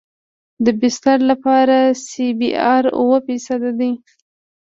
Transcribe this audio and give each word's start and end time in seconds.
د 0.65 0.67
بستر 0.79 1.19
لپاره 1.31 1.77
سی 2.07 2.27
بي 2.39 2.49
ار 2.73 2.83
اوه 2.99 3.17
فیصده 3.27 3.71
دی 3.79 3.91